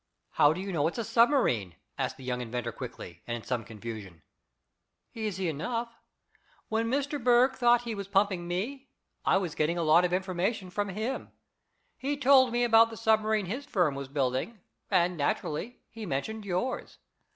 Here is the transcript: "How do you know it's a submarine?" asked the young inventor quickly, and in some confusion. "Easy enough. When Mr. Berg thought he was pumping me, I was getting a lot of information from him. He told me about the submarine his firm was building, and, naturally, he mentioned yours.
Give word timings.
"How 0.31 0.51
do 0.51 0.59
you 0.59 0.73
know 0.73 0.87
it's 0.87 0.97
a 0.97 1.03
submarine?" 1.03 1.75
asked 1.95 2.17
the 2.17 2.23
young 2.23 2.41
inventor 2.41 2.71
quickly, 2.71 3.21
and 3.27 3.37
in 3.37 3.43
some 3.43 3.63
confusion. 3.63 4.23
"Easy 5.13 5.47
enough. 5.47 5.93
When 6.69 6.89
Mr. 6.89 7.23
Berg 7.23 7.53
thought 7.53 7.83
he 7.83 7.93
was 7.93 8.07
pumping 8.07 8.47
me, 8.47 8.89
I 9.25 9.37
was 9.37 9.53
getting 9.53 9.77
a 9.77 9.83
lot 9.83 10.03
of 10.03 10.11
information 10.11 10.71
from 10.71 10.89
him. 10.89 11.29
He 11.99 12.17
told 12.17 12.51
me 12.51 12.63
about 12.63 12.89
the 12.89 12.97
submarine 12.97 13.45
his 13.45 13.67
firm 13.67 13.93
was 13.93 14.07
building, 14.07 14.61
and, 14.89 15.15
naturally, 15.17 15.77
he 15.87 16.07
mentioned 16.07 16.45
yours. 16.47 16.97